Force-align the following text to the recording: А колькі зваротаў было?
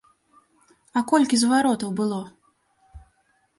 А 1.01 1.03
колькі 1.11 1.35
зваротаў 1.43 1.89
было? 2.01 2.19